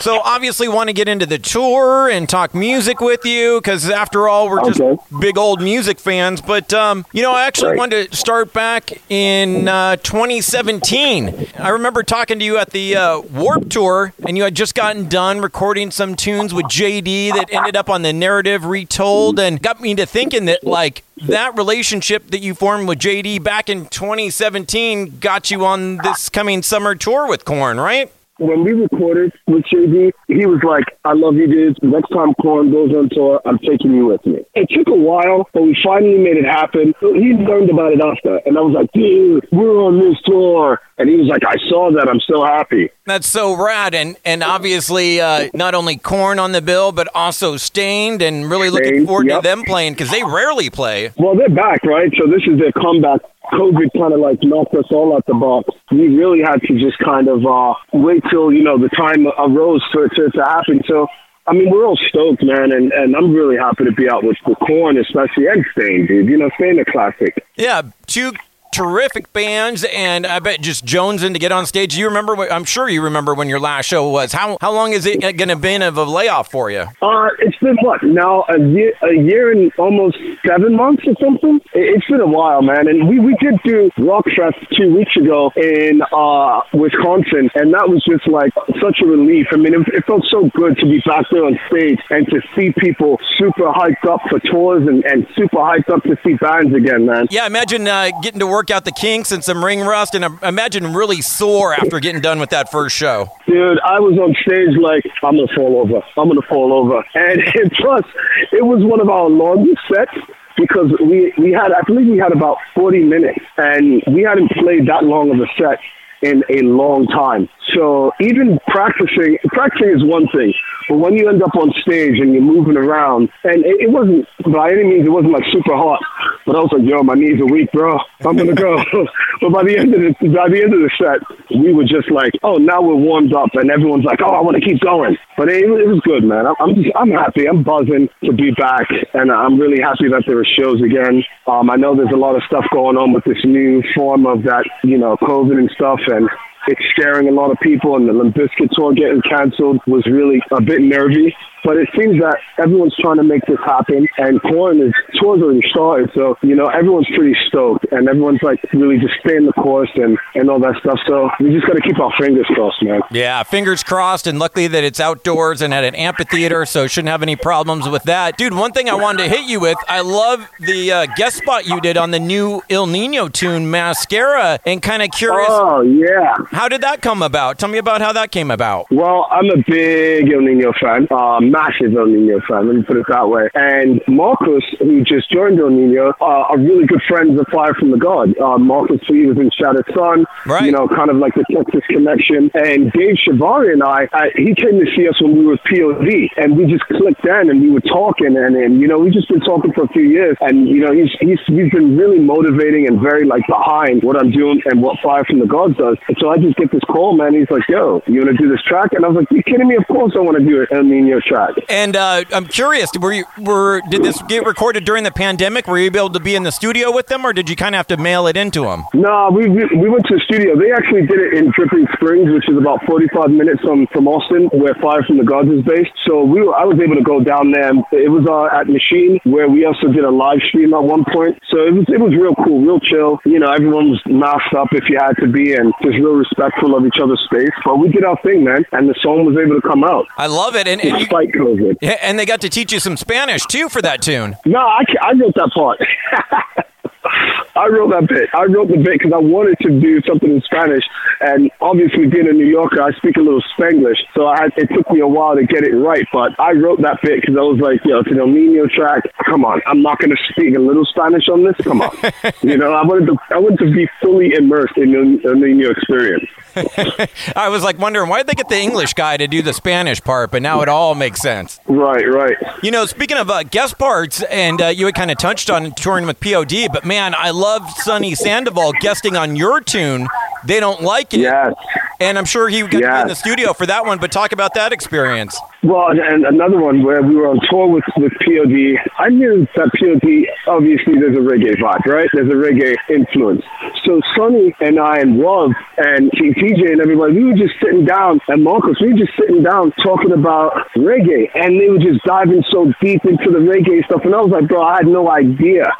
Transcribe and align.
So 0.00 0.20
obviously, 0.24 0.68
want 0.68 0.88
to 0.88 0.92
get 0.92 1.08
into 1.08 1.26
the 1.26 1.38
tour 1.38 2.08
and 2.08 2.28
talk 2.28 2.54
music 2.54 3.00
with 3.00 3.24
you 3.24 3.60
because 3.60 3.88
after 3.90 4.28
all, 4.28 4.48
we're 4.48 4.64
just 4.64 4.80
Okay. 4.80 4.96
big 5.20 5.36
old 5.36 5.60
music 5.60 5.98
fans. 5.98 6.40
But 6.40 6.72
um, 6.72 7.04
you 7.12 7.22
know, 7.22 7.32
I 7.32 7.46
actually 7.46 7.70
Right. 7.70 7.78
wanted 7.78 8.10
to 8.12 8.16
start 8.16 8.52
back 8.52 8.92
in 9.10 9.66
uh, 9.68 9.96
2017. 9.96 11.48
I 11.58 11.68
remember 11.70 12.02
talking 12.02 12.38
to 12.38 12.44
you 12.44 12.56
at 12.58 12.70
the 12.70 12.96
uh, 12.96 13.20
Warped 13.20 13.70
Tour, 13.70 14.12
and 14.26 14.36
you 14.36 14.44
had 14.44 14.54
just 14.54 14.74
gotten 14.74 15.08
done 15.08 15.40
recording 15.40 15.90
some 15.90 16.14
tunes 16.14 16.54
with 16.54 16.66
JD 16.66 17.32
that 17.34 17.48
ended 17.52 17.76
up 17.76 17.90
on 17.90 18.02
the 18.02 18.12
narrative 18.12 18.64
retold, 18.64 19.38
and 19.38 19.60
got 19.60 19.80
me 19.80 19.94
to 19.96 20.06
thinking 20.06 20.44
that 20.46 20.64
like 20.64 21.02
that 21.26 21.56
relationship 21.56 22.30
that 22.30 22.38
you 22.40 22.54
formed 22.54 22.86
with 22.88 22.98
JD 23.00 23.42
back 23.42 23.68
in 23.68 23.86
2017 23.86 25.18
got 25.18 25.50
you 25.50 25.64
on 25.64 25.96
this 25.98 26.28
coming 26.28 26.62
summer 26.62 26.94
tour 26.94 27.26
with 27.28 27.44
Korn, 27.44 27.78
right? 27.80 28.10
When 28.38 28.64
we 28.64 28.72
recorded 28.72 29.32
with 29.46 29.64
JD, 29.64 30.12
he 30.28 30.46
was 30.46 30.60
like, 30.62 30.84
I 31.04 31.12
love 31.12 31.34
you, 31.34 31.46
dudes. 31.46 31.78
Next 31.82 32.08
time 32.10 32.34
Korn 32.40 32.70
goes 32.70 32.94
on 32.94 33.08
tour, 33.10 33.40
I'm 33.44 33.58
taking 33.58 33.94
you 33.94 34.06
with 34.06 34.24
me. 34.26 34.44
It 34.54 34.68
took 34.70 34.88
a 34.88 34.96
while, 34.96 35.48
but 35.52 35.62
we 35.62 35.76
finally 35.84 36.18
made 36.18 36.36
it 36.36 36.44
happen. 36.44 36.94
He 37.00 37.34
learned 37.34 37.70
about 37.70 37.92
it 37.92 38.00
after. 38.00 38.36
And 38.46 38.56
I 38.56 38.60
was 38.60 38.74
like, 38.74 38.92
dude, 38.92 39.46
we're 39.50 39.82
on 39.82 39.98
this 39.98 40.16
tour. 40.24 40.80
And 40.98 41.08
he 41.08 41.16
was 41.16 41.28
like, 41.28 41.42
I 41.44 41.56
saw 41.68 41.92
that. 41.92 42.08
I'm 42.08 42.20
so 42.20 42.44
happy. 42.44 42.90
That's 43.06 43.26
so 43.26 43.56
rad, 43.56 43.94
and 43.94 44.16
and 44.24 44.42
obviously 44.42 45.20
uh, 45.20 45.48
not 45.54 45.74
only 45.74 45.96
Korn 45.96 46.38
on 46.38 46.52
the 46.52 46.60
bill, 46.60 46.90
but 46.92 47.08
also 47.14 47.56
Staind, 47.56 48.20
and 48.20 48.50
really 48.50 48.68
looking 48.68 49.06
forward 49.06 49.28
yep. 49.28 49.42
to 49.42 49.48
them 49.48 49.62
playing 49.64 49.92
because 49.94 50.10
they 50.10 50.24
rarely 50.24 50.70
play. 50.70 51.12
Well, 51.16 51.36
they're 51.36 51.48
back, 51.48 51.84
right? 51.84 52.12
So 52.18 52.28
this 52.28 52.42
is 52.46 52.58
their 52.58 52.72
comeback. 52.72 53.20
COVID 53.52 53.92
kind 53.96 54.12
of 54.12 54.20
like 54.20 54.38
knocked 54.42 54.74
us 54.74 54.86
all 54.90 55.16
out 55.16 55.24
the 55.26 55.34
box. 55.34 55.68
We 55.90 56.08
really 56.08 56.40
had 56.40 56.60
to 56.62 56.78
just 56.78 56.98
kind 56.98 57.28
of 57.28 57.44
uh, 57.46 57.74
wait 57.92 58.22
till 58.30 58.52
you 58.52 58.62
know 58.62 58.78
the 58.78 58.88
time 58.90 59.26
arose 59.38 59.84
for 59.92 60.06
it 60.06 60.12
to, 60.16 60.30
to 60.30 60.44
happen. 60.44 60.82
So. 60.86 61.06
I 61.46 61.54
mean, 61.54 61.70
we're 61.70 61.86
all 61.86 61.96
stoked, 62.10 62.44
man, 62.44 62.72
and, 62.72 62.92
and 62.92 63.16
I'm 63.16 63.32
really 63.32 63.56
happy 63.56 63.84
to 63.84 63.92
be 63.92 64.06
out 64.06 64.22
with 64.22 64.36
the 64.46 64.54
Korn, 64.56 64.98
especially 64.98 65.46
and 65.46 65.64
Stain, 65.72 66.06
dude. 66.06 66.28
You 66.28 66.36
know, 66.36 66.50
Stain 66.56 66.78
a 66.78 66.84
classic. 66.84 67.42
Yeah, 67.56 67.80
two 68.06 68.34
terrific 68.72 69.32
bands, 69.32 69.84
and 69.92 70.26
I 70.26 70.38
bet 70.38 70.60
just 70.60 70.84
jonesing 70.84 71.32
to 71.32 71.38
get 71.38 71.52
on 71.52 71.66
stage. 71.66 71.96
You 71.96 72.06
remember? 72.06 72.34
What, 72.34 72.52
I'm 72.52 72.64
sure 72.64 72.88
you 72.88 73.02
remember 73.02 73.34
when 73.34 73.48
your 73.48 73.60
last 73.60 73.86
show 73.86 74.08
was. 74.08 74.32
How 74.32 74.58
how 74.60 74.72
long 74.72 74.92
is 74.92 75.06
it 75.06 75.20
going 75.20 75.48
to 75.48 75.56
been 75.56 75.82
of 75.82 75.96
a 75.96 76.04
layoff 76.04 76.50
for 76.50 76.70
you? 76.70 76.86
Uh, 77.02 77.28
it's 77.38 77.56
been 77.58 77.76
what 77.82 78.02
now 78.02 78.44
a 78.48 78.58
year, 78.58 78.92
a 79.02 79.14
year 79.14 79.52
and 79.52 79.72
almost 79.78 80.16
seven 80.46 80.74
months 80.74 81.02
or 81.06 81.14
something. 81.20 81.60
It, 81.74 81.96
it's 81.96 82.06
been 82.06 82.20
a 82.20 82.26
while, 82.26 82.62
man. 82.62 82.88
And 82.88 83.08
we, 83.08 83.18
we 83.18 83.36
did 83.40 83.54
do 83.64 83.90
Rock 83.98 84.24
Fest 84.36 84.56
two 84.76 84.94
weeks 84.94 85.16
ago 85.16 85.50
in 85.56 86.02
uh, 86.12 86.60
Wisconsin, 86.72 87.50
and 87.54 87.72
that 87.74 87.88
was 87.88 88.04
just 88.04 88.26
like 88.28 88.52
such 88.80 89.00
a 89.02 89.06
relief. 89.06 89.46
I 89.52 89.56
mean, 89.56 89.74
it, 89.74 89.88
it 89.88 90.04
felt 90.06 90.24
so 90.30 90.48
good 90.54 90.76
to 90.78 90.86
be 90.86 91.00
back 91.06 91.26
there 91.30 91.44
on 91.44 91.58
stage 91.68 91.98
and 92.10 92.26
to 92.28 92.40
see 92.54 92.72
people 92.78 93.18
super 93.38 93.70
hyped 93.72 94.04
up 94.08 94.20
for 94.28 94.38
tours 94.40 94.86
and, 94.86 95.04
and 95.04 95.26
super 95.36 95.58
hyped 95.58 95.88
up 95.90 96.02
to 96.04 96.16
see 96.24 96.34
bands 96.34 96.74
again, 96.74 97.06
man. 97.06 97.26
Yeah, 97.30 97.46
imagine 97.46 97.86
uh, 97.86 98.10
getting 98.22 98.40
to 98.40 98.46
work 98.46 98.57
out 98.70 98.84
the 98.84 98.92
kinks 98.92 99.32
and 99.32 99.42
some 99.42 99.64
ring 99.64 99.80
rust, 99.80 100.14
and 100.14 100.24
imagine 100.42 100.92
really 100.92 101.22
sore 101.22 101.72
after 101.72 102.00
getting 102.00 102.20
done 102.20 102.40
with 102.40 102.50
that 102.50 102.70
first 102.70 102.96
show. 102.96 103.30
Dude, 103.46 103.78
I 103.84 104.00
was 104.00 104.18
on 104.18 104.34
stage 104.42 104.76
like, 104.76 105.04
I'm 105.22 105.36
to 105.36 105.48
fall 105.54 105.80
over. 105.80 106.02
I'm 106.16 106.28
to 106.30 106.42
fall 106.48 106.72
over. 106.72 107.04
And, 107.14 107.40
and 107.54 107.72
plus, 107.72 108.04
it 108.52 108.64
was 108.64 108.84
one 108.84 109.00
of 109.00 109.08
our 109.08 109.28
longest 109.28 109.80
sets 109.92 110.16
because 110.56 110.90
we, 111.00 111.32
we 111.38 111.52
had, 111.52 111.72
I 111.72 111.80
believe 111.86 112.08
we 112.08 112.18
had 112.18 112.32
about 112.32 112.58
40 112.74 113.04
minutes 113.04 113.44
and 113.56 114.02
we 114.08 114.22
hadn't 114.22 114.50
played 114.52 114.88
that 114.88 115.04
long 115.04 115.30
of 115.30 115.40
a 115.40 115.46
set 115.56 115.78
in 116.22 116.42
a 116.50 116.62
long 116.62 117.06
time. 117.06 117.48
So 117.74 118.12
even 118.20 118.58
practicing, 118.68 119.38
practicing 119.48 119.90
is 119.90 120.04
one 120.04 120.26
thing, 120.34 120.54
but 120.88 120.98
when 120.98 121.14
you 121.14 121.28
end 121.28 121.42
up 121.42 121.54
on 121.54 121.70
stage 121.82 122.18
and 122.18 122.32
you're 122.32 122.42
moving 122.42 122.76
around, 122.76 123.28
and 123.44 123.64
it, 123.64 123.80
it 123.82 123.90
wasn't 123.90 124.26
by 124.52 124.72
any 124.72 124.84
means, 124.84 125.06
it 125.06 125.10
wasn't 125.10 125.32
like 125.32 125.44
super 125.52 125.76
hot, 125.76 126.00
but 126.46 126.56
I 126.56 126.60
was 126.60 126.72
like, 126.72 126.88
yo, 126.88 127.02
my 127.02 127.14
knees 127.14 127.40
are 127.40 127.46
weak, 127.46 127.70
bro. 127.72 127.98
I'm 128.24 128.36
gonna 128.36 128.54
go. 128.54 128.76
but 129.40 129.50
by 129.52 129.64
the 129.64 129.76
end 129.76 129.94
of 129.94 130.00
the 130.00 130.28
by 130.32 130.48
the 130.48 130.62
end 130.62 130.72
of 130.72 130.80
the 130.80 130.90
set, 130.96 131.20
we 131.50 131.74
were 131.74 131.84
just 131.84 132.10
like, 132.10 132.32
oh, 132.42 132.56
now 132.56 132.80
we're 132.80 132.96
warmed 132.96 133.34
up, 133.34 133.50
and 133.54 133.70
everyone's 133.70 134.04
like, 134.04 134.20
oh, 134.22 134.32
I 134.32 134.40
want 134.40 134.56
to 134.56 134.64
keep 134.64 134.80
going. 134.80 135.16
But 135.36 135.50
it, 135.50 135.64
it 135.64 135.86
was 135.86 136.00
good, 136.00 136.24
man. 136.24 136.46
I'm 136.46 136.56
I'm, 136.58 136.74
just, 136.74 136.96
I'm 136.96 137.10
happy. 137.10 137.46
I'm 137.46 137.62
buzzing 137.62 138.08
to 138.24 138.32
be 138.32 138.50
back, 138.52 138.88
and 139.14 139.30
I'm 139.30 139.58
really 139.58 139.80
happy 139.80 140.08
that 140.08 140.24
there 140.26 140.38
are 140.38 140.44
shows 140.44 140.80
again. 140.82 141.22
Um, 141.46 141.70
I 141.70 141.76
know 141.76 141.96
there's 141.96 142.12
a 142.12 142.16
lot 142.16 142.36
of 142.36 142.42
stuff 142.44 142.64
going 142.72 142.96
on 142.96 143.12
with 143.12 143.24
this 143.24 143.44
new 143.44 143.82
form 143.94 144.26
of 144.26 144.42
that, 144.44 144.64
you 144.84 144.98
know, 144.98 145.16
COVID 145.16 145.58
and 145.58 145.70
stuff, 145.70 146.00
and 146.10 146.28
it's 146.66 146.80
scaring 146.90 147.28
a 147.28 147.32
lot 147.32 147.50
of 147.50 147.58
people, 147.62 147.96
and 147.96 148.08
the 148.08 148.12
Limp 148.12 148.36
Bizkit 148.36 148.70
tour 148.72 148.92
getting 148.92 149.22
canceled 149.22 149.80
was 149.86 150.06
really 150.06 150.40
a 150.50 150.60
bit 150.60 150.80
nervy. 150.80 151.34
But 151.68 151.76
it 151.76 151.88
seems 151.94 152.18
that 152.20 152.38
everyone's 152.58 152.96
trying 152.96 153.18
to 153.18 153.22
make 153.24 153.42
this 153.46 153.58
happen, 153.66 154.08
and 154.16 154.40
Korn 154.40 154.80
is 154.80 154.94
tours 155.20 155.42
already 155.42 155.60
started, 155.68 156.08
so 156.14 156.34
you 156.42 156.56
know 156.56 156.64
everyone's 156.68 157.08
pretty 157.14 157.36
stoked, 157.46 157.84
and 157.92 158.08
everyone's 158.08 158.40
like 158.42 158.58
really 158.72 158.96
just 158.98 159.12
staying 159.20 159.44
the 159.44 159.52
course 159.52 159.90
and 159.96 160.16
and 160.34 160.48
all 160.48 160.58
that 160.60 160.76
stuff. 160.80 160.98
So 161.06 161.28
we 161.40 161.52
just 161.52 161.66
got 161.66 161.74
to 161.74 161.82
keep 161.82 161.98
our 162.00 162.10
fingers 162.18 162.46
crossed, 162.54 162.82
man. 162.82 163.02
Yeah, 163.10 163.42
fingers 163.42 163.82
crossed, 163.82 164.26
and 164.26 164.38
luckily 164.38 164.66
that 164.68 164.82
it's 164.82 164.98
outdoors 164.98 165.60
and 165.60 165.74
at 165.74 165.84
an 165.84 165.94
amphitheater, 165.94 166.64
so 166.64 166.86
shouldn't 166.86 167.10
have 167.10 167.22
any 167.22 167.36
problems 167.36 167.86
with 167.86 168.04
that. 168.04 168.38
Dude, 168.38 168.54
one 168.54 168.72
thing 168.72 168.88
I 168.88 168.94
wanted 168.94 169.24
to 169.24 169.28
hit 169.28 169.44
you 169.46 169.60
with, 169.60 169.76
I 169.88 170.00
love 170.00 170.48
the 170.60 170.90
uh, 170.90 171.06
guest 171.16 171.36
spot 171.36 171.66
you 171.66 171.82
did 171.82 171.98
on 171.98 172.12
the 172.12 172.18
new 172.20 172.62
Ill 172.70 172.86
Niño 172.86 173.30
tune, 173.30 173.70
Mascara, 173.70 174.58
and 174.64 174.80
kind 174.80 175.02
of 175.02 175.10
curious, 175.10 175.50
Oh 175.50 175.82
yeah. 175.82 176.34
how 176.50 176.68
did 176.68 176.80
that 176.80 177.02
come 177.02 177.22
about? 177.22 177.58
Tell 177.58 177.68
me 177.68 177.76
about 177.76 178.00
how 178.00 178.14
that 178.14 178.30
came 178.32 178.50
about. 178.50 178.90
Well, 178.90 179.28
I'm 179.30 179.50
a 179.50 179.62
big 179.68 180.30
Ill 180.30 180.40
Niño 180.40 180.72
fan, 180.80 181.06
uh, 181.10 181.40
massive 181.58 181.92
Ill 181.94 182.06
Niño 182.06 182.38
fan, 182.46 182.66
let 182.68 182.76
me 182.76 182.82
put 182.82 182.96
it 182.96 183.06
that 183.08 183.28
way. 183.28 183.48
And 183.54 184.00
Marcus, 184.06 184.64
who 184.78 185.02
just 185.02 185.30
joined 185.30 185.58
Ill 185.58 185.70
Niño, 185.70 186.12
uh, 186.20 186.24
are 186.50 186.58
really 186.58 186.86
good 186.86 187.02
friends 187.08 187.38
of 187.40 187.46
Fire 187.52 187.74
from 187.74 187.90
the 187.90 187.96
God. 187.98 188.36
Uh, 188.38 188.58
Marcus, 188.58 189.00
he 189.08 189.26
was 189.26 189.36
in 189.38 189.50
Shattered 189.50 189.86
Sun, 189.96 190.24
Right. 190.46 190.64
you 190.66 190.72
know, 190.72 190.86
kind 190.88 191.10
of 191.10 191.16
like 191.16 191.34
the 191.34 191.44
Texas 191.52 191.82
connection. 191.88 192.50
And 192.54 192.92
Dave 192.92 193.16
Chavarri 193.26 193.72
and 193.72 193.82
I, 193.82 194.08
I, 194.12 194.30
he 194.36 194.54
came 194.54 194.78
to 194.78 194.86
see 194.94 195.08
us 195.08 195.20
when 195.20 195.36
we 195.38 195.44
were 195.46 195.58
POD, 195.68 196.08
and 196.36 196.56
we 196.56 196.66
just 196.66 196.84
clicked 196.86 197.24
in 197.24 197.50
and 197.50 197.60
we 197.60 197.70
were 197.70 197.80
talking, 197.80 198.36
and, 198.36 198.54
and 198.56 198.80
you 198.80 198.86
know, 198.86 198.98
we've 198.98 199.12
just 199.12 199.28
been 199.28 199.40
talking 199.40 199.72
for 199.72 199.84
a 199.84 199.88
few 199.88 200.02
years, 200.02 200.36
and 200.40 200.68
you 200.68 200.80
know, 200.84 200.92
he's 200.92 201.10
he's 201.20 201.40
he's 201.46 201.70
been 201.72 201.96
really 201.96 202.18
motivating 202.20 202.86
and 202.86 203.00
very 203.00 203.24
like 203.26 203.42
behind 203.48 204.02
what 204.02 204.16
I'm 204.20 204.30
doing 204.30 204.60
and 204.66 204.82
what 204.82 204.98
Fire 205.02 205.24
from 205.24 205.38
the 205.40 205.46
Gods 205.46 205.76
does. 205.76 205.96
And 206.08 206.16
so 206.20 206.30
I 206.30 206.36
just 206.38 206.56
get 206.56 206.70
this 206.70 206.84
call, 206.92 207.16
man. 207.16 207.34
He's 207.34 207.50
like, 207.50 207.66
"Yo, 207.68 208.02
you 208.06 208.20
want 208.22 208.36
to 208.36 208.42
do 208.42 208.48
this 208.50 208.62
track?" 208.62 208.92
And 208.92 209.04
I 209.04 209.08
was 209.08 209.16
like, 209.16 209.30
"You 209.30 209.42
kidding 209.42 209.66
me? 209.68 209.76
Of 209.76 209.86
course 209.88 210.12
I 210.16 210.20
want 210.20 210.38
to 210.38 210.44
do 210.44 210.60
an 210.62 210.66
Ill 210.72 210.84
Niño 210.84 211.20
track." 211.22 211.37
And 211.68 211.96
uh, 211.96 212.24
I'm 212.32 212.46
curious, 212.46 212.90
were 213.00 213.12
you 213.12 213.24
were 213.38 213.80
did 213.90 214.02
this 214.02 214.20
get 214.22 214.44
recorded 214.46 214.84
during 214.84 215.04
the 215.04 215.10
pandemic? 215.10 215.66
Were 215.66 215.78
you 215.78 215.86
able 215.86 216.10
to 216.10 216.20
be 216.20 216.34
in 216.34 216.42
the 216.42 216.52
studio 216.52 216.90
with 216.92 217.06
them, 217.06 217.24
or 217.24 217.32
did 217.32 217.48
you 217.48 217.56
kind 217.56 217.74
of 217.74 217.78
have 217.78 217.86
to 217.88 217.96
mail 217.96 218.26
it 218.26 218.36
into 218.36 218.62
them? 218.62 218.84
No, 218.94 219.30
we, 219.32 219.48
we 219.48 219.64
we 219.76 219.88
went 219.88 220.04
to 220.06 220.14
the 220.16 220.22
studio. 220.24 220.58
They 220.58 220.72
actually 220.72 221.06
did 221.06 221.18
it 221.18 221.34
in 221.34 221.52
Dripping 221.54 221.86
Springs, 221.94 222.30
which 222.32 222.48
is 222.48 222.56
about 222.56 222.84
45 222.86 223.30
minutes 223.30 223.60
from, 223.62 223.86
from 223.92 224.08
Austin, 224.08 224.48
where 224.52 224.74
Fire 224.80 225.02
from 225.02 225.18
the 225.18 225.24
Gods 225.24 225.48
is 225.50 225.62
based. 225.62 225.90
So 226.06 226.24
we 226.24 226.42
were, 226.42 226.54
I 226.54 226.64
was 226.64 226.78
able 226.80 226.96
to 226.96 227.04
go 227.04 227.20
down 227.20 227.52
there. 227.52 227.70
It 227.92 228.10
was 228.10 228.26
uh, 228.26 228.54
at 228.54 228.68
Machine, 228.68 229.20
where 229.24 229.48
we 229.48 229.64
also 229.64 229.88
did 229.88 230.04
a 230.04 230.10
live 230.10 230.40
stream 230.48 230.74
at 230.74 230.82
one 230.82 231.04
point. 231.12 231.38
So 231.50 231.62
it 231.62 231.74
was 231.74 231.86
it 231.88 232.00
was 232.00 232.14
real 232.16 232.34
cool, 232.44 232.62
real 232.62 232.80
chill. 232.80 233.20
You 233.24 233.38
know, 233.38 233.50
everyone 233.50 233.90
was 233.90 234.02
masked 234.06 234.54
up 234.54 234.68
if 234.72 234.88
you 234.88 234.98
had 234.98 235.16
to 235.20 235.28
be, 235.28 235.54
and 235.54 235.72
just 235.82 235.98
real 235.98 236.16
respectful 236.16 236.76
of 236.76 236.86
each 236.86 236.98
other's 237.02 237.20
space. 237.30 237.54
But 237.64 237.78
we 237.78 237.88
did 237.88 238.04
our 238.04 238.18
thing, 238.22 238.44
man, 238.44 238.64
and 238.72 238.88
the 238.88 238.94
song 239.02 239.24
was 239.24 239.36
able 239.36 239.60
to 239.60 239.66
come 239.66 239.84
out 239.84 239.98
I 240.16 240.26
love 240.26 240.56
it, 240.56 240.66
and 240.66 240.80
and, 240.80 241.00
you, 241.00 241.06
COVID. 241.32 241.76
yeah, 241.80 241.96
and 242.02 242.18
they 242.18 242.26
got 242.26 242.40
to 242.42 242.48
teach 242.48 242.72
you 242.72 242.80
some 242.80 242.96
Spanish 242.96 243.44
too 243.46 243.68
for 243.68 243.82
that 243.82 244.02
tune. 244.02 244.36
No, 244.44 244.58
I, 244.58 244.84
I 245.02 245.12
wrote 245.12 245.34
that 245.34 245.50
part. 245.54 245.78
I 247.58 247.66
wrote 247.66 247.90
that 247.90 248.06
bit. 248.06 248.30
I 248.32 248.44
wrote 248.44 248.68
the 248.68 248.76
bit 248.78 249.02
because 249.02 249.12
I 249.12 249.18
wanted 249.18 249.58
to 249.66 249.80
do 249.80 250.00
something 250.06 250.30
in 250.30 250.40
Spanish, 250.42 250.84
and 251.20 251.50
obviously 251.60 252.06
being 252.06 252.28
a 252.28 252.32
New 252.32 252.46
Yorker, 252.46 252.80
I 252.80 252.92
speak 252.92 253.16
a 253.16 253.20
little 253.20 253.42
Spanglish, 253.58 253.98
so 254.14 254.26
I 254.26 254.46
it 254.56 254.70
took 254.70 254.88
me 254.92 255.00
a 255.00 255.08
while 255.08 255.34
to 255.34 255.42
get 255.42 255.64
it 255.64 255.74
right. 255.74 256.06
But 256.12 256.38
I 256.38 256.52
wrote 256.52 256.80
that 256.82 257.02
bit 257.02 257.20
because 257.20 257.36
I 257.36 257.42
was 257.42 257.58
like, 257.58 257.80
yo, 257.84 257.98
it's 257.98 258.10
an 258.10 258.18
Ill 258.18 258.28
Niño 258.28 258.70
track. 258.70 259.02
Come 259.26 259.44
on, 259.44 259.60
I'm 259.66 259.82
not 259.82 259.98
going 259.98 260.10
to 260.10 260.22
speak 260.30 260.54
a 260.54 260.60
little 260.60 260.86
Spanish 260.86 261.28
on 261.28 261.42
this. 261.42 261.56
Come 261.64 261.82
on, 261.82 261.90
you 262.42 262.56
know, 262.56 262.72
I 262.72 262.86
wanted 262.86 263.06
to, 263.06 263.16
I 263.30 263.38
wanted 263.38 263.58
to 263.66 263.74
be 263.74 263.88
fully 264.00 264.34
immersed 264.34 264.76
in 264.76 264.92
the 264.92 265.28
Ill 265.28 265.34
Niño 265.34 265.72
experience. 265.72 266.30
I 267.36 267.48
was 267.48 267.62
like 267.62 267.78
wondering 267.78 268.08
why 268.08 268.18
did 268.18 268.28
they 268.28 268.34
get 268.34 268.48
the 268.48 268.58
English 268.58 268.94
guy 268.94 269.16
to 269.16 269.26
do 269.26 269.42
the 269.42 269.52
Spanish 269.52 270.02
part, 270.02 270.30
but 270.30 270.42
now 270.42 270.62
it 270.62 270.68
all 270.68 270.94
makes 270.94 271.20
sense. 271.20 271.58
Right, 271.66 272.06
right. 272.08 272.36
You 272.62 272.70
know, 272.70 272.86
speaking 272.86 273.16
of 273.16 273.30
uh, 273.30 273.42
guest 273.42 273.78
parts, 273.78 274.22
and 274.22 274.62
uh, 274.62 274.66
you 274.66 274.86
had 274.86 274.94
kind 274.94 275.10
of 275.10 275.18
touched 275.18 275.50
on 275.50 275.72
touring 275.72 276.06
with 276.06 276.20
POD, 276.20 276.68
but 276.72 276.84
man, 276.84 277.14
I 277.16 277.30
love 277.30 277.47
love 277.48 277.70
Sonny 277.70 278.14
Sandoval 278.14 278.72
guesting 278.80 279.16
on 279.16 279.34
your 279.34 279.60
tune. 279.60 280.06
They 280.44 280.60
don't 280.60 280.82
like 280.82 281.14
it. 281.14 281.20
Yes. 281.20 281.54
And 281.98 282.18
I'm 282.18 282.26
sure 282.26 282.48
he 282.48 282.60
got 282.60 282.70
to 282.70 282.78
be 282.78 282.84
in 282.84 283.08
the 283.08 283.14
studio 283.14 283.54
for 283.54 283.64
that 283.66 283.86
one, 283.86 283.98
but 283.98 284.12
talk 284.12 284.32
about 284.32 284.54
that 284.54 284.72
experience. 284.72 285.36
Well, 285.62 285.88
and 285.90 286.26
another 286.26 286.58
one 286.58 286.82
where 286.82 287.02
we 287.02 287.16
were 287.16 287.28
on 287.28 287.40
tour 287.50 287.66
with, 287.66 287.84
with 287.96 288.12
POD. 288.20 288.78
I 288.98 289.08
knew 289.08 289.48
that 289.56 289.70
POD, 289.80 290.28
obviously, 290.46 290.94
there's 291.00 291.16
a 291.16 291.20
reggae 291.20 291.56
vibe, 291.56 291.84
right? 291.86 292.08
There's 292.12 292.30
a 292.30 292.36
reggae 292.36 292.76
influence. 292.90 293.42
So 293.84 294.00
Sonny 294.14 294.54
and 294.60 294.78
I 294.78 294.98
and 294.98 295.18
Rob 295.18 295.52
and 295.78 296.12
TJ 296.12 296.70
and 296.70 296.80
everybody, 296.80 297.14
we 297.14 297.24
were 297.24 297.34
just 297.34 297.54
sitting 297.62 297.84
down, 297.84 298.20
and 298.28 298.44
Marcus, 298.44 298.76
we 298.80 298.92
were 298.92 298.98
just 298.98 299.12
sitting 299.18 299.42
down 299.42 299.72
talking 299.82 300.12
about 300.12 300.52
reggae. 300.76 301.30
And 301.34 301.58
they 301.58 301.68
were 301.68 301.78
just 301.78 302.04
diving 302.04 302.44
so 302.50 302.72
deep 302.80 303.04
into 303.04 303.30
the 303.30 303.40
reggae 303.40 303.84
stuff. 303.86 304.02
And 304.04 304.14
I 304.14 304.20
was 304.20 304.30
like, 304.30 304.48
bro, 304.48 304.62
I 304.62 304.76
had 304.76 304.86
no 304.86 305.10
idea 305.10 305.72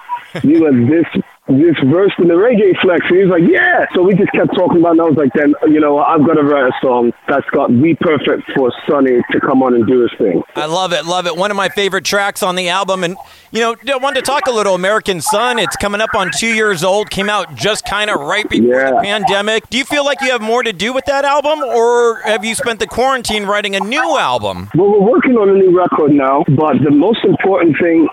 you 0.43 0.63
were 0.63 0.73
this 0.73 1.07
this 1.49 1.77
verse 1.91 2.13
in 2.19 2.29
the 2.29 2.35
reggae 2.35 2.79
flex. 2.81 3.07
And 3.09 3.17
he 3.17 3.25
was 3.25 3.41
like, 3.41 3.51
yeah. 3.51 3.87
So 3.95 4.03
we 4.03 4.15
just 4.15 4.33
kept 4.33 4.55
talking 4.55 4.81
about 4.81 4.97
it. 4.97 4.99
And 4.99 5.01
I 5.01 5.05
was 5.05 5.17
like, 5.17 5.33
then, 5.35 5.55
you 5.67 5.81
know, 5.81 5.99
I've 5.99 6.25
got 6.27 6.35
to 6.35 6.43
write 6.43 6.67
a 6.67 6.73
song 6.83 7.13
that's 7.27 7.49
got 7.51 7.69
be 7.69 7.95
perfect 7.95 8.51
for 8.55 8.73
Sonny 8.89 9.21
to 9.33 9.41
come 9.41 9.63
on 9.63 9.75
and 9.75 9.87
do 9.87 10.03
his 10.03 10.11
thing. 10.19 10.43
I 10.57 10.67
love 10.67 10.93
it, 10.93 11.05
love 11.07 11.27
it. 11.27 11.37
One 11.37 11.51
of 11.51 11.57
my 11.57 11.69
favorite 11.69 12.05
tracks 12.05 12.43
on 12.43 12.55
the 12.55 12.69
album. 12.69 13.05
And, 13.05 13.17
you 13.51 13.61
know, 13.61 13.77
I 13.89 13.97
wanted 13.97 14.25
to 14.25 14.27
talk 14.27 14.47
a 14.47 14.51
little 14.51 14.75
American 14.75 15.21
Sun. 15.21 15.59
It's 15.59 15.77
coming 15.77 16.01
up 16.01 16.15
on 16.15 16.31
two 16.37 16.53
years 16.55 16.85
old, 16.85 17.11
came 17.11 17.31
out 17.31 17.55
just 17.55 17.85
kind 17.87 18.11
of 18.11 18.21
right 18.21 18.49
before 18.49 18.91
the 18.91 19.01
pandemic. 19.03 19.69
Do 19.71 19.79
you 19.79 19.85
feel 19.85 20.05
like 20.05 20.21
you 20.21 20.31
have 20.31 20.43
more 20.43 20.63
to 20.63 20.73
do 20.73 20.93
with 20.93 21.07
that 21.07 21.25
album, 21.25 21.61
or 21.61 22.21
have 22.23 22.45
you 22.45 22.55
spent 22.55 22.79
the 22.79 22.87
quarantine 22.87 23.47
writing 23.47 23.75
a 23.75 23.81
new 23.81 24.19
album? 24.19 24.69
Well, 24.75 24.91
we're 24.91 25.13
working 25.13 25.37
on 25.37 25.49
a 25.49 25.55
new 25.55 25.77
record 25.77 26.13
now, 26.13 26.45
but 26.49 26.75
the 26.85 26.91
most 26.91 27.25
important 27.25 27.77
thing 27.81 28.09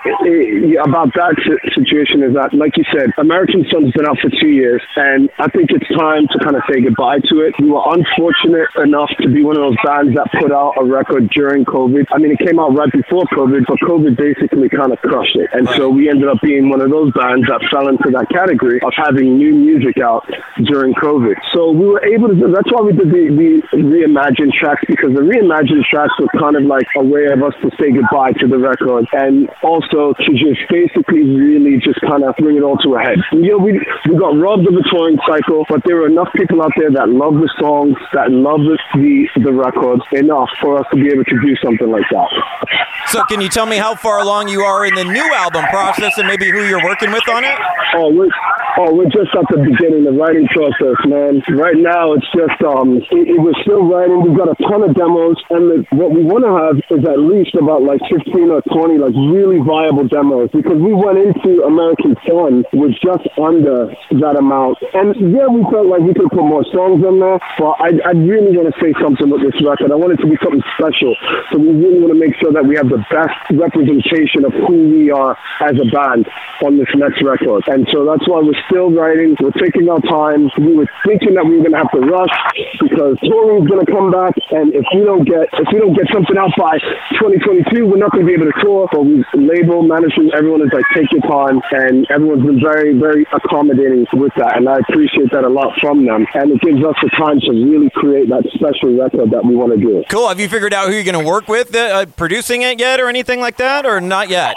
about 0.84 1.14
that 1.16 1.36
situation 1.74 2.24
is 2.24 2.34
that, 2.36 2.54
like 2.54 2.78
you 2.78 2.84
said, 2.96 3.12
American 3.26 3.66
Sun's 3.74 3.92
been 3.94 4.06
out 4.06 4.22
for 4.22 4.30
two 4.30 4.54
years, 4.54 4.82
and 4.96 5.30
I 5.40 5.50
think 5.50 5.72
it's 5.74 5.90
time 5.98 6.30
to 6.30 6.38
kind 6.46 6.56
of 6.56 6.62
say 6.70 6.82
goodbye 6.82 7.26
to 7.26 7.42
it. 7.42 7.58
We 7.58 7.74
were 7.74 7.82
unfortunate 7.82 8.70
enough 8.78 9.10
to 9.22 9.28
be 9.28 9.42
one 9.42 9.58
of 9.58 9.66
those 9.66 9.82
bands 9.82 10.14
that 10.14 10.30
put 10.38 10.54
out 10.54 10.78
a 10.78 10.86
record 10.86 11.34
during 11.34 11.66
COVID. 11.66 12.06
I 12.14 12.22
mean, 12.22 12.38
it 12.38 12.40
came 12.46 12.60
out 12.60 12.78
right 12.78 12.92
before 12.92 13.26
COVID, 13.34 13.66
but 13.66 13.82
COVID 13.82 14.14
basically 14.16 14.70
kind 14.70 14.94
of 14.94 15.00
crushed 15.02 15.36
it. 15.42 15.50
And 15.54 15.68
so 15.74 15.90
we 15.90 16.08
ended 16.08 16.30
up 16.30 16.38
being 16.46 16.70
one 16.70 16.82
of 16.82 16.92
those 16.94 17.12
bands 17.14 17.50
that 17.50 17.66
fell 17.74 17.90
into 17.90 18.14
that 18.14 18.30
category 18.30 18.78
of 18.86 18.94
having 18.94 19.38
new 19.38 19.56
music 19.58 19.98
out 19.98 20.30
during 20.64 20.94
COVID. 20.94 21.34
So 21.54 21.72
we 21.72 21.88
were 21.88 22.06
able 22.06 22.30
to 22.30 22.54
that's 22.54 22.72
why 22.72 22.82
we 22.82 22.94
did 22.94 23.10
the, 23.10 23.26
the 23.34 23.82
reimagined 23.82 24.54
tracks, 24.54 24.86
because 24.88 25.18
the 25.18 25.26
reimagined 25.26 25.84
tracks 25.90 26.14
were 26.22 26.30
kind 26.40 26.56
of 26.56 26.64
like 26.64 26.86
a 26.96 27.04
way 27.04 27.26
of 27.26 27.42
us 27.42 27.58
to 27.66 27.72
say 27.82 27.90
goodbye 27.90 28.34
to 28.38 28.48
the 28.48 28.58
record 28.58 29.08
and 29.14 29.50
also 29.64 30.14
to 30.14 30.30
just 30.38 30.62
basically 30.70 31.26
really 31.26 31.82
just 31.82 32.00
kind 32.02 32.24
of 32.24 32.36
bring 32.38 32.58
it 32.58 32.62
all 32.62 32.78
to 32.78 32.94
a 32.96 33.00
head. 33.00 33.15
You 33.32 33.52
know, 33.52 33.58
we, 33.58 33.80
we 34.10 34.18
got 34.18 34.38
robbed 34.38 34.68
of 34.68 34.74
the 34.74 34.86
touring 34.92 35.18
cycle, 35.28 35.66
but 35.70 35.82
there 35.86 36.02
are 36.02 36.08
enough 36.08 36.30
people 36.36 36.62
out 36.62 36.72
there 36.78 36.92
that 36.92 37.10
love 37.10 37.36
the 37.36 37.50
songs, 37.60 37.96
that 38.14 38.32
love 38.32 38.60
the, 38.62 38.78
the, 38.96 39.42
the 39.44 39.54
records 39.54 40.04
enough 40.12 40.50
for 40.62 40.80
us 40.80 40.86
to 40.92 40.96
be 40.98 41.10
able 41.10 41.24
to 41.24 41.38
do 41.42 41.56
something 41.64 41.90
like 41.90 42.06
that. 42.12 42.30
So, 43.08 43.24
can 43.26 43.40
you 43.42 43.50
tell 43.50 43.66
me 43.66 43.78
how 43.78 43.96
far 43.96 44.20
along 44.20 44.50
you 44.50 44.62
are 44.62 44.86
in 44.86 44.96
the 44.96 45.04
new 45.04 45.34
album 45.34 45.66
process 45.70 46.18
and 46.18 46.28
maybe 46.28 46.50
who 46.50 46.64
you're 46.66 46.84
working 46.84 47.12
with 47.12 47.28
on 47.30 47.44
it? 47.44 47.58
Oh, 47.96 48.12
we're, 48.12 48.28
oh, 48.78 48.94
we're 48.94 49.14
just 49.14 49.32
at 49.32 49.46
the 49.50 49.62
beginning, 49.62 50.08
of 50.08 50.14
the 50.14 50.20
writing 50.20 50.48
process, 50.52 50.98
man. 51.06 51.42
Right 51.56 51.78
now, 51.78 52.14
it's 52.14 52.28
just, 52.36 52.60
um, 52.66 52.98
it, 52.98 53.28
it, 53.30 53.40
we're 53.40 53.56
still 53.62 53.86
writing. 53.88 54.20
We've 54.26 54.36
got 54.36 54.50
a 54.50 54.58
ton 54.68 54.84
of 54.84 54.96
demos, 54.96 55.38
and 55.50 55.64
the, 55.72 55.78
what 55.96 56.12
we 56.12 56.24
want 56.24 56.44
to 56.44 56.54
have 56.60 56.76
is 56.92 57.06
at 57.08 57.20
least 57.20 57.56
about 57.56 57.84
like 57.84 58.02
15 58.10 58.52
or 58.52 58.62
20, 58.68 58.98
like 58.98 59.16
really 59.32 59.62
viable 59.62 60.08
demos, 60.08 60.50
because 60.52 60.82
we 60.82 60.92
went 60.92 61.22
into 61.22 61.64
American 61.64 62.18
Sun 62.28 62.66
just 63.02 63.26
under 63.38 63.92
that 64.22 64.36
amount. 64.38 64.80
And 64.94 65.16
yeah, 65.34 65.48
we 65.48 65.64
felt 65.72 65.88
like 65.88 66.02
we 66.02 66.14
could 66.14 66.30
put 66.30 66.46
more 66.46 66.64
songs 66.72 67.04
on 67.04 67.20
there, 67.20 67.40
but 67.58 67.74
I, 67.80 67.96
I 68.06 68.14
really 68.16 68.56
want 68.56 68.72
to 68.72 68.76
say 68.82 68.94
something 69.02 69.30
with 69.30 69.42
this 69.42 69.58
record. 69.64 69.92
I 69.92 69.98
want 69.98 70.14
it 70.14 70.22
to 70.24 70.30
be 70.30 70.38
something 70.44 70.64
special. 70.78 71.16
So 71.52 71.60
we 71.60 71.72
really 71.74 72.00
want 72.00 72.14
to 72.14 72.20
make 72.20 72.36
sure 72.38 72.52
that 72.54 72.66
we 72.66 72.76
have 72.76 72.90
the 72.90 73.02
best 73.12 73.36
representation 73.52 74.46
of 74.46 74.54
who 74.68 74.90
we 74.92 75.12
are 75.12 75.38
as 75.62 75.76
a 75.80 75.88
band 75.92 76.28
on 76.64 76.78
this 76.78 76.90
next 76.96 77.24
record. 77.24 77.64
And 77.68 77.88
so 77.92 78.06
that's 78.06 78.28
why 78.28 78.42
we're 78.42 78.60
still 78.70 78.92
writing. 78.92 79.36
We're 79.40 79.56
taking 79.56 79.90
our 79.90 80.02
time. 80.02 80.52
We 80.60 80.76
were 80.76 80.90
thinking 81.06 81.36
that 81.36 81.46
we 81.46 81.58
were 81.58 81.66
going 81.68 81.78
to 81.78 81.82
have 81.84 81.94
to 81.96 82.04
rush 82.04 82.34
because 82.80 83.18
touring's 83.24 83.68
going 83.68 83.86
to 83.86 83.90
come 83.92 84.12
back. 84.12 84.36
And 84.52 84.74
if 84.74 84.86
we 84.94 85.04
don't 85.04 85.26
get 85.26 85.50
if 85.54 85.68
we 85.72 85.80
don't 85.80 85.96
get 85.96 86.08
something 86.12 86.38
out 86.38 86.54
by 86.58 86.78
2022, 87.18 87.86
we're 87.86 87.98
not 87.98 88.12
going 88.12 88.26
to 88.26 88.30
be 88.30 88.38
able 88.38 88.52
to 88.52 88.58
tour. 88.62 88.88
But 88.92 89.04
we 89.06 89.24
label 89.34 89.84
management, 89.84 90.34
everyone 90.34 90.62
is 90.62 90.74
like, 90.74 90.86
take 90.94 91.12
your 91.12 91.24
time, 91.26 91.62
and 91.72 92.06
everyone's 92.10 92.46
been 92.46 92.62
very 92.62 92.85
very 92.94 93.26
accommodating 93.34 94.06
with 94.14 94.34
that. 94.38 94.58
And 94.58 94.68
I 94.70 94.78
appreciate 94.78 95.32
that 95.32 95.44
a 95.44 95.50
lot 95.50 95.78
from 95.80 96.06
them. 96.06 96.26
And 96.34 96.52
it 96.52 96.62
gives 96.62 96.84
us 96.84 96.96
the 97.02 97.10
time 97.18 97.40
to 97.42 97.52
really 97.52 97.90
create 97.90 98.30
that 98.30 98.44
special 98.54 98.96
record 98.98 99.32
that 99.32 99.46
we 99.46 99.56
want 99.56 99.74
to 99.74 99.80
do. 99.80 100.04
Cool. 100.10 100.28
Have 100.28 100.40
you 100.40 100.50
figured 100.50 100.74
out 100.74 100.88
who 100.88 100.94
you're 100.94 101.04
going 101.04 101.24
to 101.24 101.30
work 101.30 101.48
with 101.48 101.76
uh, 101.76 101.80
uh, 101.80 102.06
producing 102.06 102.62
it 102.62 102.80
yet 102.80 103.00
or 103.00 103.08
anything 103.08 103.40
like 103.40 103.58
that, 103.58 103.86
or 103.86 104.02
not 104.02 104.30
yet? 104.30 104.56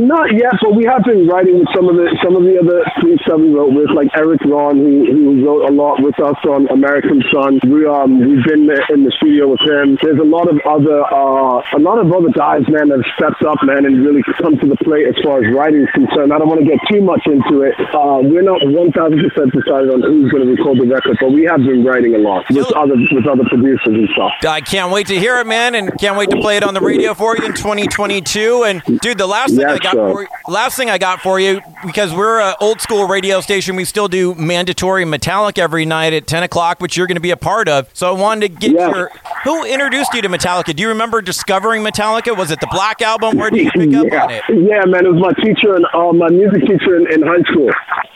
Not 0.00 0.32
yet, 0.32 0.56
but 0.64 0.72
we 0.72 0.88
have 0.88 1.04
been 1.04 1.28
writing 1.28 1.60
with 1.60 1.68
some 1.76 1.84
of 1.84 1.92
the 1.92 2.08
some 2.24 2.32
of 2.32 2.40
the 2.48 2.56
other 2.56 2.80
tweets 3.04 3.20
that 3.28 3.36
we 3.36 3.52
wrote 3.52 3.76
with, 3.76 3.92
like 3.92 4.08
Erik 4.16 4.40
Ron, 4.48 4.80
who, 4.80 5.04
who 5.04 5.44
wrote 5.44 5.68
a 5.68 5.72
lot 5.76 6.00
with 6.00 6.16
us 6.16 6.40
on 6.48 6.64
American 6.72 7.20
Sun. 7.28 7.60
We 7.68 7.84
um 7.84 8.16
we've 8.16 8.40
been 8.48 8.64
in 8.64 9.04
the 9.04 9.12
studio 9.20 9.52
with 9.52 9.60
him. 9.60 10.00
There's 10.00 10.16
a 10.16 10.24
lot 10.24 10.48
of 10.48 10.56
other 10.64 11.04
uh 11.04 11.60
a 11.76 11.80
lot 11.84 12.00
of 12.00 12.08
other 12.08 12.32
guys, 12.32 12.64
man, 12.72 12.88
that 12.88 13.04
have 13.04 13.12
stepped 13.12 13.44
up, 13.44 13.60
man, 13.60 13.84
and 13.84 14.00
really 14.00 14.24
come 14.40 14.56
to 14.56 14.66
the 14.72 14.80
plate 14.80 15.04
as 15.04 15.20
far 15.20 15.44
as 15.44 15.52
writing 15.52 15.84
is 15.84 15.92
concerned. 15.92 16.32
I 16.32 16.40
don't 16.40 16.48
want 16.48 16.64
to 16.64 16.68
get 16.68 16.80
too 16.88 17.04
much 17.04 17.20
into 17.28 17.60
it. 17.68 17.76
Uh, 17.92 18.24
we're 18.24 18.40
not 18.46 18.64
1,000 18.64 18.96
percent 18.96 19.52
decided 19.52 19.92
on 19.92 20.00
who's 20.00 20.32
going 20.32 20.48
to 20.48 20.50
record 20.56 20.80
the 20.80 20.88
record, 20.88 21.20
but 21.20 21.28
we 21.28 21.44
have 21.44 21.60
been 21.60 21.84
writing 21.84 22.16
a 22.16 22.22
lot 22.24 22.48
with 22.48 22.72
other 22.72 22.96
with 22.96 23.28
other 23.28 23.44
producers 23.52 23.92
and 23.92 24.08
stuff. 24.16 24.32
I 24.48 24.64
can't 24.64 24.88
wait 24.88 25.12
to 25.12 25.18
hear 25.18 25.36
it, 25.44 25.46
man, 25.46 25.76
and 25.76 25.92
can't 26.00 26.16
wait 26.16 26.30
to 26.32 26.40
play 26.40 26.56
it 26.56 26.64
on 26.64 26.72
the 26.72 26.80
radio 26.80 27.12
for 27.12 27.36
you 27.36 27.44
in 27.44 27.52
2022. 27.52 28.64
And 28.64 28.80
dude, 29.04 29.18
the 29.18 29.28
last 29.28 29.52
thing 29.54 29.66
I 29.66 29.76
Yes, 29.82 29.89
got 29.94 30.16
sir. 30.16 30.26
for 30.26 30.52
last 30.52 30.76
thing 30.76 30.90
I 30.90 30.98
got 30.98 31.20
for 31.20 31.38
you 31.40 31.60
because 31.86 32.12
we're 32.14 32.40
an 32.40 32.54
old 32.60 32.80
school 32.80 33.06
radio 33.06 33.40
station, 33.40 33.76
we 33.76 33.84
still 33.84 34.08
do 34.08 34.34
mandatory 34.34 35.04
Metallica 35.04 35.58
every 35.58 35.84
night 35.84 36.12
at 36.12 36.26
10 36.26 36.42
o'clock, 36.42 36.80
which 36.80 36.96
you're 36.96 37.06
going 37.06 37.16
to 37.16 37.20
be 37.20 37.30
a 37.30 37.36
part 37.36 37.68
of. 37.68 37.88
So 37.92 38.08
I 38.08 38.18
wanted 38.18 38.40
to 38.54 38.60
get 38.60 38.72
Yeah. 38.72 38.90
your 38.94 39.10
who 39.44 39.64
introduced 39.64 40.12
you 40.14 40.22
to 40.22 40.28
Metallica. 40.28 40.74
Do 40.76 40.82
you 40.82 40.88
remember 40.88 41.22
discovering 41.22 41.82
Metallica? 41.82 42.36
Was 42.36 42.50
it 42.50 42.60
the 42.60 42.68
Black 42.70 43.00
Album? 43.02 43.38
Where 43.38 43.50
did 43.50 43.64
you 43.64 43.70
pick 43.70 43.94
up 43.94 44.06
yeah. 44.10 44.24
on 44.24 44.30
it? 44.30 44.42
Yeah, 44.48 44.84
man, 44.86 45.06
it 45.06 45.12
was 45.12 45.20
my 45.20 45.32
teacher 45.42 45.74
and 45.76 45.86
uh, 45.94 46.12
my 46.12 46.28
music 46.28 46.62
teacher 46.66 46.96
in, 46.96 47.10
in 47.12 47.22
high 47.22 47.42
school. 47.50 47.70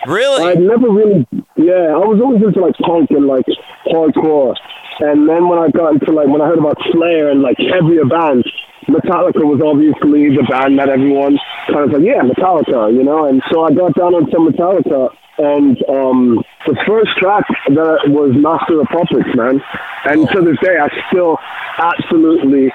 Really? 0.07 0.45
I'd 0.45 0.59
never 0.61 0.89
really, 0.91 1.27
yeah, 1.57 1.95
I 1.97 2.05
was 2.05 2.21
always 2.23 2.43
into 2.43 2.61
like 2.61 2.75
punk 2.85 3.11
and 3.11 3.27
like 3.27 3.47
hardcore. 3.87 4.55
And 5.01 5.29
then 5.29 5.49
when 5.49 5.59
I 5.59 5.69
got 5.71 5.95
into 5.95 6.13
like, 6.13 6.29
when 6.29 6.41
I 6.41 6.47
heard 6.47 6.59
about 6.59 6.77
Slayer 6.93 7.31
and 7.31 7.41
like 7.43 7.57
heavier 7.59 8.05
bands, 8.05 8.47
Metallica 8.89 9.45
was 9.45 9.61
obviously 9.65 10.35
the 10.35 10.47
band 10.49 10.79
that 10.79 10.89
everyone 10.89 11.39
kind 11.69 11.85
of 11.85 11.93
like, 11.93 12.03
yeah, 12.03 12.23
Metallica, 12.23 12.93
you 12.93 13.03
know? 13.03 13.27
And 13.27 13.43
so 13.51 13.65
I 13.65 13.73
got 13.73 13.95
down 13.95 14.15
on 14.15 14.31
some 14.31 14.49
Metallica 14.49 15.11
and 15.39 15.77
um, 15.89 16.45
the 16.67 16.77
first 16.87 17.17
track 17.19 17.45
that 17.67 18.07
was 18.07 18.33
Master 18.37 18.81
of 18.81 18.87
Puppets, 18.87 19.35
man. 19.35 19.61
And 20.05 20.29
to 20.31 20.43
this 20.43 20.59
day, 20.63 20.79
I 20.79 20.89
still 21.11 21.39
absolutely 21.79 22.73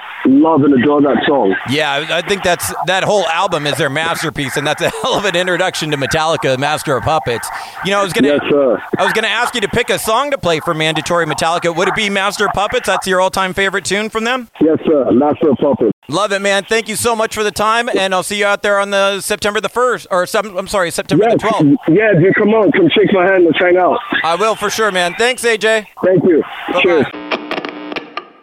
love 0.50 0.62
and 0.62 0.74
adore 0.82 1.00
that 1.02 1.22
song. 1.26 1.54
Yeah, 1.70 2.06
I 2.10 2.22
think 2.22 2.42
that's 2.42 2.72
that 2.86 3.04
whole 3.04 3.26
album 3.28 3.66
is 3.66 3.76
their 3.76 3.90
masterpiece, 3.90 4.56
and 4.56 4.66
that's 4.66 4.82
a 4.82 4.90
hell 5.02 5.14
of 5.14 5.24
an 5.24 5.36
introduction 5.36 5.90
to 5.92 5.96
Metallica, 5.96 6.58
Master 6.58 6.96
of 6.96 7.04
Puppets. 7.04 7.48
You 7.84 7.92
know, 7.92 8.00
I 8.00 8.04
was 8.04 8.12
gonna, 8.12 8.28
Yes, 8.28 8.40
sir. 8.50 8.82
I 8.98 9.04
was 9.04 9.12
gonna 9.12 9.28
ask 9.28 9.54
you 9.54 9.60
to 9.60 9.68
pick 9.68 9.90
a 9.90 9.98
song 9.98 10.30
to 10.30 10.38
play 10.38 10.60
for 10.60 10.74
mandatory 10.74 11.26
Metallica. 11.26 11.74
Would 11.74 11.88
it 11.88 11.94
be 11.94 12.10
Master 12.10 12.46
of 12.46 12.52
Puppets? 12.52 12.86
That's 12.86 13.06
your 13.06 13.20
all-time 13.20 13.54
favorite 13.54 13.84
tune 13.84 14.08
from 14.10 14.24
them. 14.24 14.48
Yes, 14.60 14.78
sir. 14.86 15.10
Master 15.12 15.50
of 15.50 15.56
Puppets. 15.58 15.92
Love 16.08 16.32
it, 16.32 16.40
man. 16.42 16.64
Thank 16.64 16.88
you 16.88 16.96
so 16.96 17.14
much 17.14 17.34
for 17.34 17.44
the 17.44 17.52
time, 17.52 17.88
and 17.88 18.12
I'll 18.14 18.24
see 18.24 18.38
you 18.38 18.46
out 18.46 18.62
there 18.62 18.80
on 18.80 18.90
the 18.90 19.20
September 19.20 19.60
the 19.60 19.68
first, 19.68 20.08
or 20.10 20.26
some, 20.26 20.56
I'm 20.56 20.66
sorry, 20.66 20.90
September 20.90 21.24
Yes. 21.28 21.40
the 21.40 21.48
12th. 21.48 21.76
Yeah, 21.88 22.12
dude, 22.18 22.34
come 22.34 22.48
on. 22.48 22.72
Come 22.72 22.88
shake 22.88 23.12
my 23.12 23.24
hand. 23.26 23.44
Let's 23.44 23.58
hang 23.58 23.76
out. 23.76 23.98
I 24.24 24.34
will 24.34 24.56
for 24.56 24.70
sure, 24.70 24.90
man. 24.90 25.14
Thanks, 25.14 25.44
AJ. 25.44 25.86
Thank 26.04 26.24
you. 26.24 26.42
Cheers. 26.82 27.06